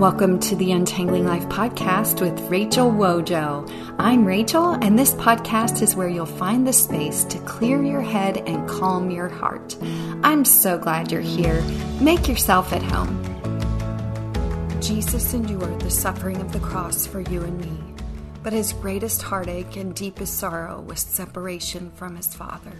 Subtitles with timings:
[0.00, 3.70] Welcome to the Untangling Life podcast with Rachel Wojo.
[3.98, 8.38] I'm Rachel, and this podcast is where you'll find the space to clear your head
[8.48, 9.76] and calm your heart.
[10.24, 11.62] I'm so glad you're here.
[12.00, 13.22] Make yourself at home.
[14.80, 18.02] Jesus endured the suffering of the cross for you and me,
[18.42, 22.72] but his greatest heartache and deepest sorrow was separation from his Father.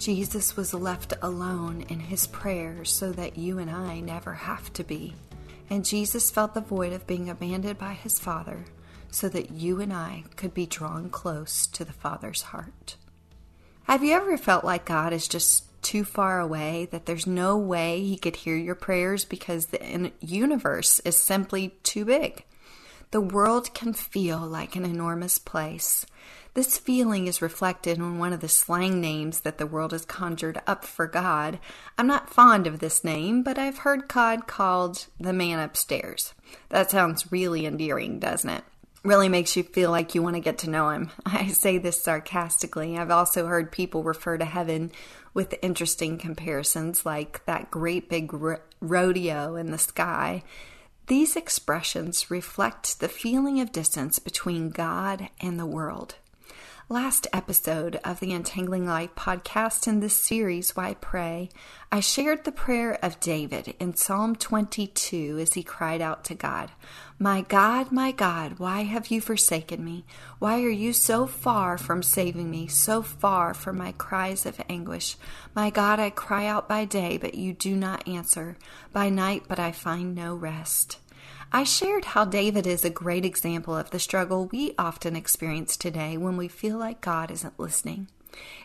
[0.00, 4.82] Jesus was left alone in his prayer so that you and I never have to
[4.82, 5.14] be.
[5.72, 8.66] And Jesus felt the void of being abandoned by his Father
[9.10, 12.96] so that you and I could be drawn close to the Father's heart.
[13.84, 18.02] Have you ever felt like God is just too far away, that there's no way
[18.02, 22.44] he could hear your prayers because the universe is simply too big?
[23.10, 26.04] The world can feel like an enormous place.
[26.54, 30.60] This feeling is reflected in one of the slang names that the world has conjured
[30.66, 31.58] up for God.
[31.96, 36.34] I'm not fond of this name, but I've heard God called the man upstairs.
[36.68, 38.64] That sounds really endearing, doesn't it?
[39.02, 41.10] Really makes you feel like you want to get to know him.
[41.26, 42.98] I say this sarcastically.
[42.98, 44.92] I've also heard people refer to heaven
[45.32, 50.42] with interesting comparisons, like that great big ro- rodeo in the sky.
[51.06, 56.16] These expressions reflect the feeling of distance between God and the world
[56.92, 61.48] last episode of the Untangling Life podcast in this series, Why Pray,
[61.90, 66.70] I shared the prayer of David in Psalm 22 as he cried out to God,
[67.18, 70.04] My God, my God, why have you forsaken me?
[70.38, 75.16] Why are you so far from saving me, so far from my cries of anguish?
[75.54, 78.58] My God, I cry out by day, but you do not answer,
[78.92, 80.98] by night, but I find no rest.
[81.54, 86.16] I shared how David is a great example of the struggle we often experience today
[86.16, 88.08] when we feel like God isn't listening.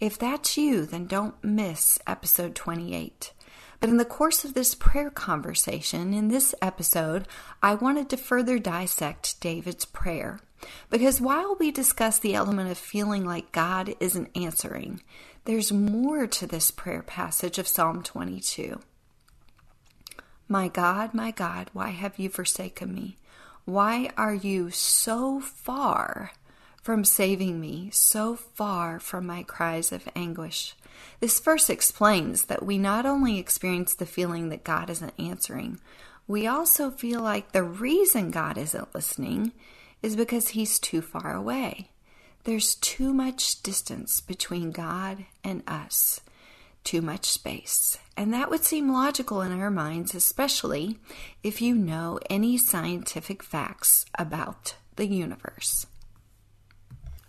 [0.00, 3.32] If that's you, then don't miss episode 28.
[3.78, 7.28] But in the course of this prayer conversation, in this episode,
[7.62, 10.40] I wanted to further dissect David's prayer.
[10.90, 15.02] Because while we discuss the element of feeling like God isn't answering,
[15.44, 18.80] there's more to this prayer passage of Psalm 22.
[20.48, 23.16] My God, my God, why have you forsaken me?
[23.64, 26.32] Why are you so far
[26.82, 30.74] from saving me, so far from my cries of anguish?
[31.20, 35.78] This verse explains that we not only experience the feeling that God isn't answering,
[36.26, 39.52] we also feel like the reason God isn't listening
[40.02, 41.90] is because He's too far away.
[42.44, 46.20] There's too much distance between God and us
[46.84, 47.98] too much space.
[48.16, 50.98] And that would seem logical in our minds, especially
[51.42, 55.86] if you know any scientific facts about the universe.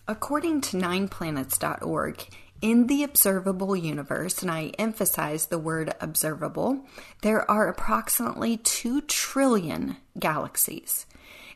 [0.08, 2.28] According to nineplanets.org,
[2.62, 6.86] in the observable universe, and I emphasize the word observable,
[7.22, 11.06] there are approximately 2 trillion galaxies.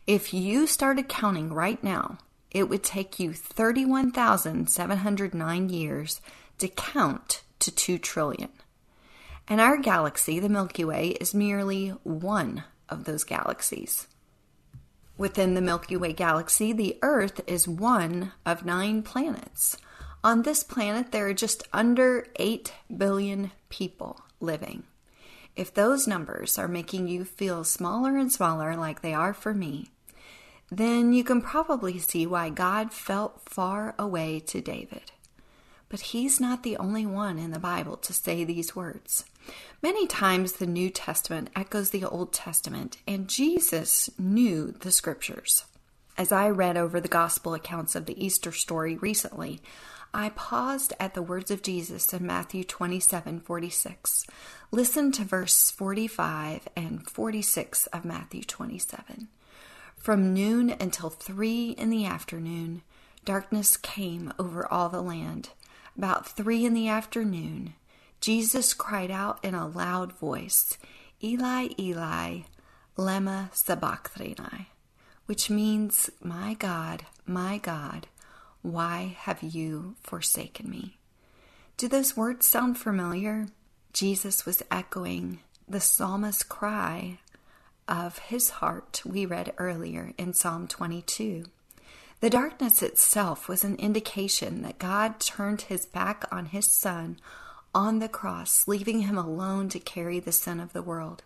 [0.05, 2.17] If you started counting right now,
[2.51, 6.21] it would take you 31,709 years
[6.57, 8.50] to count to 2 trillion.
[9.47, 14.07] And our galaxy, the Milky Way, is merely one of those galaxies.
[15.18, 19.78] Within the Milky Way galaxy, the Earth is one of nine planets.
[20.23, 24.84] On this planet, there are just under 8 billion people living.
[25.56, 29.89] If those numbers are making you feel smaller and smaller, like they are for me,
[30.69, 35.12] then you can probably see why God felt far away to David.
[35.89, 39.23] But he's not the only one in the Bible to say these words.
[39.81, 45.63] Many times the New Testament echoes the Old Testament, and Jesus knew the scriptures.
[46.17, 49.61] As I read over the gospel accounts of the Easter story recently,
[50.13, 54.25] I paused at the words of Jesus in Matthew 27 46.
[54.71, 59.27] Listen to verse 45 and 46 of Matthew 27.
[59.95, 62.81] From noon until three in the afternoon,
[63.25, 65.49] darkness came over all the land.
[65.97, 67.73] About three in the afternoon,
[68.21, 70.77] Jesus cried out in a loud voice,
[71.23, 72.41] Eli, Eli,
[72.95, 74.67] lema sabachthani,
[75.25, 78.05] which means, My God, my God,
[78.61, 80.99] why have you forsaken me?
[81.77, 83.47] Do those words sound familiar?
[83.91, 87.17] Jesus was echoing the psalmist's cry
[87.88, 91.45] of his heart we read earlier in Psalm 22.
[92.19, 97.19] The darkness itself was an indication that God turned his back on his son
[97.75, 101.21] on the cross, leaving him alone to carry the sin of the world.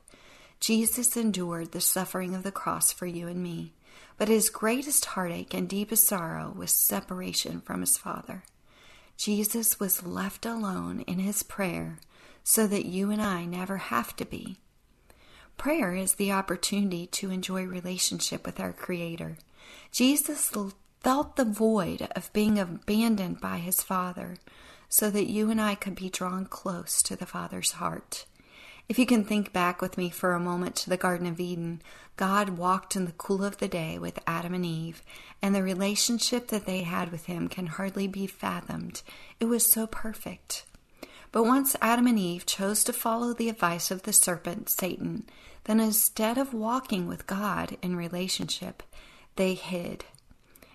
[0.60, 3.74] Jesus endured the suffering of the cross for you and me,
[4.18, 8.44] but his greatest heartache and deepest sorrow was separation from his Father.
[9.16, 12.00] Jesus was left alone in his prayer
[12.44, 14.58] so that you and I never have to be.
[15.58, 19.38] Prayer is the opportunity to enjoy relationship with our Creator.
[19.92, 20.56] Jesus
[21.04, 24.38] felt the void of being abandoned by his Father
[24.88, 28.26] so that you and I could be drawn close to the Father's heart.
[28.90, 31.82] If you can think back with me for a moment to the Garden of Eden,
[32.18, 35.02] God walked in the cool of the day with Adam and Eve,
[35.42, 39.02] and the relationship that they had with Him can hardly be fathomed.
[39.40, 40.66] It was so perfect.
[41.32, 45.26] But once Adam and Eve chose to follow the advice of the serpent, Satan,
[45.64, 48.84] then instead of walking with God in relationship,
[49.38, 50.04] they hid.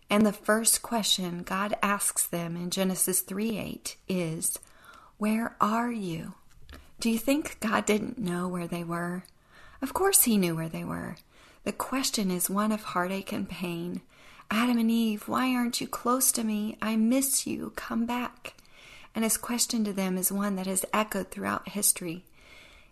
[0.09, 4.59] And the first question God asks them in Genesis 3 8 is,
[5.19, 6.35] Where are you?
[7.01, 9.25] Do you think God didn't know where they were?
[9.83, 11.17] Of course, He knew where they were.
[11.65, 14.01] The question is one of heartache and pain.
[14.51, 16.79] Adam and Eve, why aren't you close to me?
[16.81, 17.73] I miss you.
[17.75, 18.55] Come back.
[19.15, 22.25] And his question to them is one that has echoed throughout history.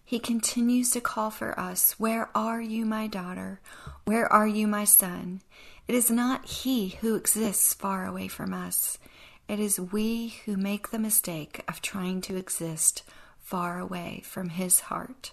[0.05, 3.60] He continues to call for us Where are you, my daughter?
[4.05, 5.40] Where are you, my son?
[5.86, 8.98] It is not He who exists far away from us.
[9.48, 13.02] It is we who make the mistake of trying to exist
[13.38, 15.32] far away from His heart.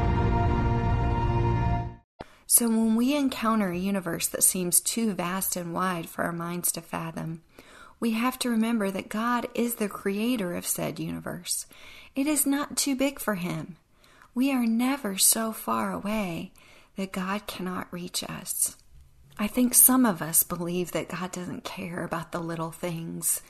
[3.01, 7.41] We encounter a universe that seems too vast and wide for our minds to fathom,
[7.99, 11.65] we have to remember that God is the creator of said universe.
[12.15, 13.77] It is not too big for Him.
[14.35, 16.51] We are never so far away
[16.95, 18.77] that God cannot reach us.
[19.35, 23.41] I think some of us believe that God doesn't care about the little things.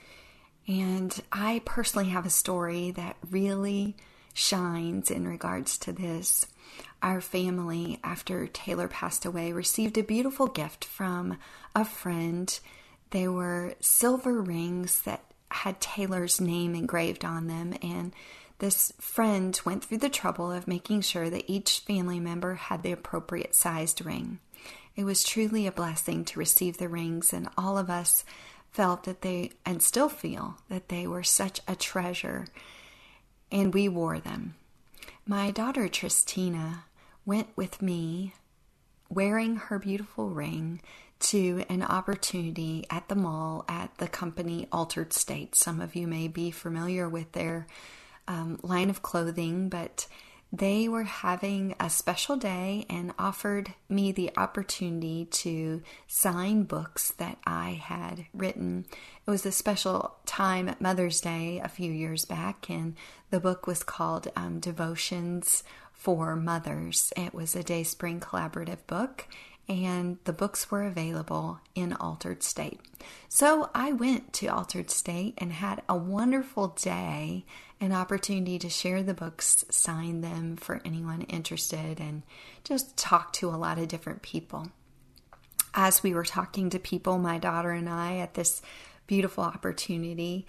[0.66, 3.98] And I personally have a story that really
[4.34, 6.48] shines in regards to this
[7.02, 11.38] our family, after Taylor passed away, received a beautiful gift from
[11.76, 12.60] a friend.
[13.10, 18.14] They were silver rings that had Taylor's name engraved on them, and
[18.60, 22.92] this friend went through the trouble of making sure that each family member had the
[22.92, 24.40] appropriate sized ring.
[24.96, 28.24] It was truly a blessing to receive the rings, and all of us
[28.72, 32.46] felt that they, and still feel, that they were such a treasure,
[33.52, 34.56] and we wore them.
[35.26, 36.86] My daughter Tristina
[37.26, 38.34] went with me
[39.10, 40.82] wearing her beautiful ring
[41.20, 45.56] to an opportunity at the mall at the company Altar'd State.
[45.56, 47.68] Some of you may be familiar with their
[48.28, 50.08] um, line of clothing, but
[50.54, 57.38] they were having a special day and offered me the opportunity to sign books that
[57.46, 58.86] I had written.
[59.26, 62.96] It was a special time at Mother's Day a few years back, and
[63.30, 65.64] the book was called um, Devotions
[65.94, 67.14] for mothers.
[67.16, 69.28] It was a Dayspring collaborative book,
[69.68, 72.82] and the books were available in Altar'd State.
[73.30, 77.46] So I went to Altar'd State and had a wonderful day,
[77.80, 82.24] an opportunity to share the books, sign them for anyone interested, and
[82.64, 84.72] just talk to a lot of different people.
[85.74, 88.62] As we were talking to people, my daughter and I, at this
[89.08, 90.46] beautiful opportunity,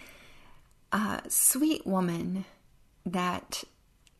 [0.91, 2.45] a sweet woman
[3.07, 3.65] that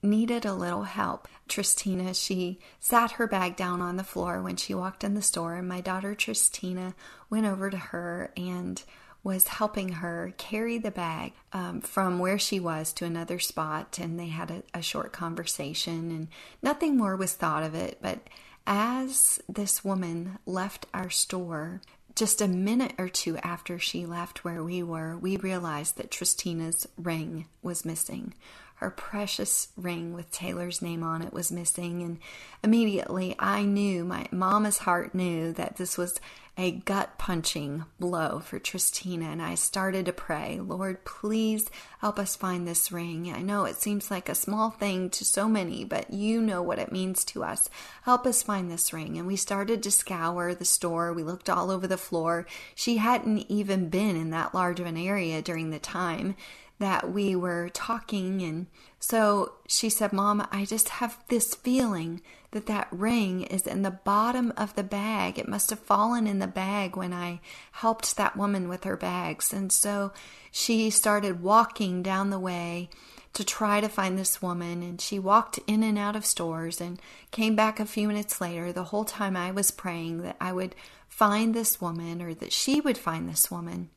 [0.03, 1.29] needed a little help.
[1.49, 5.55] Tristina, she sat her bag down on the floor when she walked in the store,
[5.55, 6.95] and my daughter Tristina
[7.31, 8.83] went over to her and
[9.25, 13.99] was helping her carry the bag um, from where she was to another spot.
[14.01, 16.29] And they had a, a short conversation, and
[16.63, 17.99] nothing more was thought of it.
[18.03, 18.19] But
[18.67, 21.81] as this woman left our store,
[22.15, 26.87] just a minute or two after she left where we were, we realized that Tristina's
[26.97, 28.35] ring was missing
[28.83, 32.03] her precious ring with Taylor's name on it was missing.
[32.03, 32.19] And
[32.63, 36.21] immediately I knew, my mama's heart knew that this was
[36.59, 39.27] a gut punching blow for Tristina.
[39.27, 41.71] And I started to pray, Lord, please
[42.01, 43.33] help us find this ring.
[43.33, 46.79] I know it seems like a small thing to so many, but you know what
[46.79, 47.71] it means to us.
[48.03, 49.17] Help us find this ring.
[49.17, 51.13] And we started to scour the store.
[51.13, 52.47] We looked all over the floor.
[52.75, 56.37] She hadn't even been in that large of an area during the time
[56.83, 58.67] that we were talking and
[58.99, 62.21] so she said mom i just have this feeling
[62.51, 66.41] that that ring is in the bottom of the bag it must have fallen in
[66.41, 70.13] the bag when i helped that woman with her bags and so
[70.51, 72.89] she started walking down the way
[73.33, 74.83] to try to find this woman.
[74.83, 78.73] And she walked in and out of stores and came back a few minutes later.
[78.73, 80.75] The whole time I was praying that I would
[81.09, 83.91] find this woman or that she would find this woman.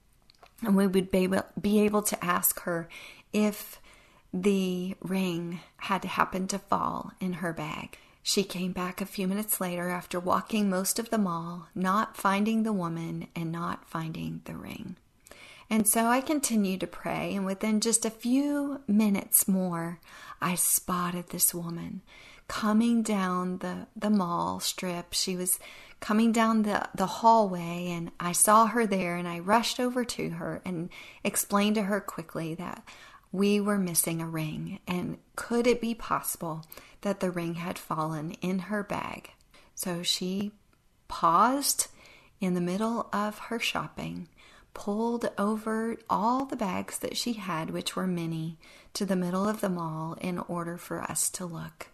[0.62, 2.88] And we would be able, be able to ask her
[3.34, 3.80] if
[4.34, 7.98] the ring had happened to fall in her bag.
[8.24, 12.64] She came back a few minutes later after walking most of the mall, not finding
[12.64, 14.96] the woman and not finding the ring.
[15.70, 20.00] And so I continued to pray, and within just a few minutes more,
[20.42, 22.02] I spotted this woman
[22.48, 25.14] coming down the, the mall strip.
[25.14, 25.60] She was
[26.00, 30.30] coming down the, the hallway, and I saw her there, and I rushed over to
[30.32, 30.90] her and
[31.24, 32.84] explained to her quickly that
[33.32, 36.66] we were missing a ring, and could it be possible
[37.02, 39.32] that the ring had fallen in her bag?
[39.74, 40.52] So she
[41.08, 41.88] paused
[42.40, 44.28] in the middle of her shopping
[44.76, 48.60] pulled over all the bags that she had, which were many,
[48.94, 51.88] to the middle of the mall in order for us to look.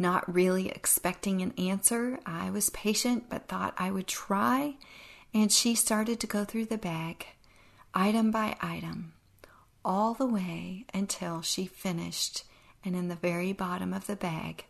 [0.00, 4.76] Not really expecting an answer, I was patient but thought I would try,
[5.34, 7.26] and she started to go through the bag,
[7.92, 9.14] item by item,
[9.84, 12.44] all the way until she finished,
[12.84, 14.66] and in the very bottom of the bag,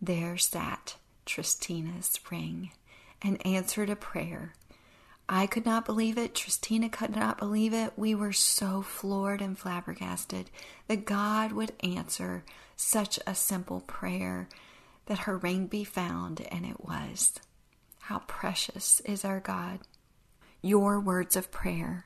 [0.00, 2.72] there sat Tristina's ring
[3.22, 4.52] and answered a prayer
[5.28, 6.34] I could not believe it.
[6.34, 7.92] Tristina could not believe it.
[7.96, 10.50] We were so floored and flabbergasted
[10.88, 12.44] that God would answer
[12.76, 14.48] such a simple prayer
[15.06, 17.32] that her ring be found, and it was.
[18.00, 19.80] How precious is our God.
[20.60, 22.04] Your words of prayer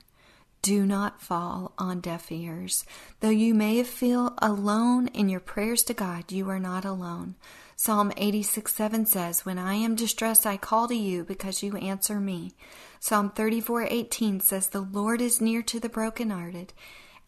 [0.62, 2.84] do not fall on deaf ears.
[3.20, 7.36] Though you may feel alone in your prayers to God, you are not alone.
[7.76, 12.18] Psalm 86 7 says, When I am distressed, I call to you because you answer
[12.18, 12.52] me.
[12.98, 16.72] Psalm 34 18 says, The Lord is near to the brokenhearted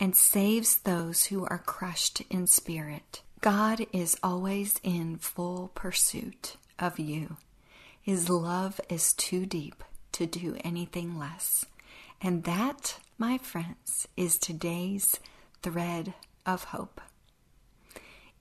[0.00, 3.22] and saves those who are crushed in spirit.
[3.40, 7.36] God is always in full pursuit of you.
[8.00, 11.64] His love is too deep to do anything less.
[12.20, 15.18] And that my friends, is today's
[15.60, 16.14] thread
[16.46, 17.00] of hope.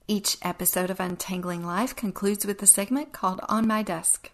[0.07, 4.29] Each episode of Untangling Life concludes with a segment called On My Desk.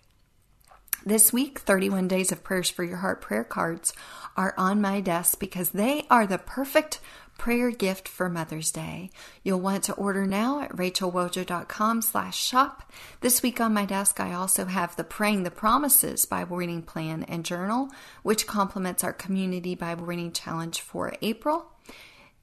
[1.06, 3.92] This week, 31 Days of Prayers for Your Heart prayer cards
[4.38, 7.02] are on my desk because they are the perfect
[7.38, 9.10] prayer gift for Mother's Day.
[9.44, 12.90] You'll want to order now at rachelwojo.com slash shop.
[13.20, 17.24] This week on my desk, I also have the Praying the Promises Bible Reading Plan
[17.24, 17.90] and Journal,
[18.22, 21.66] which complements our Community Bible Reading Challenge for April.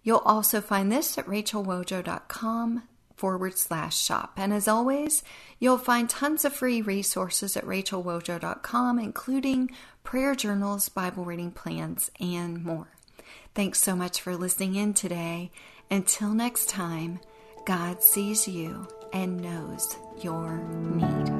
[0.02, 2.82] You'll also find this at rachelwojo.com
[3.20, 4.32] forward slash shop.
[4.38, 5.22] And as always,
[5.58, 9.70] you'll find tons of free resources at rachelwojo.com, including
[10.04, 12.88] prayer journals, Bible reading plans, and more.
[13.54, 15.50] Thanks so much for listening in today.
[15.90, 17.20] Until next time,
[17.66, 21.39] God sees you and knows your need.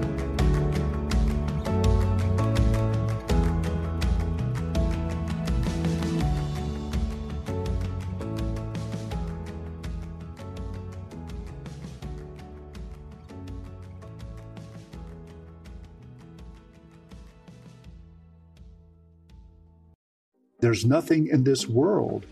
[20.71, 22.25] There's nothing in this world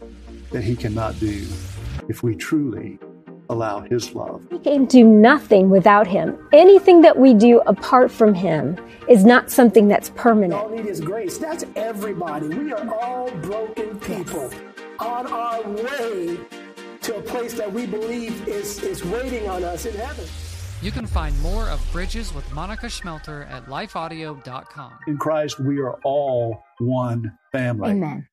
[0.52, 1.46] that he cannot do
[2.08, 2.98] if we truly
[3.50, 4.42] allow his love.
[4.50, 6.48] We can do nothing without him.
[6.54, 8.78] Anything that we do apart from him
[9.10, 10.54] is not something that's permanent.
[10.54, 11.38] All need is grace.
[11.38, 12.48] That's everybody.
[12.48, 14.50] We are all broken people
[15.00, 16.38] on our way
[17.02, 20.26] to a place that we believe is, is waiting on us in heaven.
[20.82, 24.94] You can find more of Bridges with Monica Schmelter at lifeaudio.com.
[25.08, 27.92] In Christ, we are all one family.
[27.92, 28.30] Amen.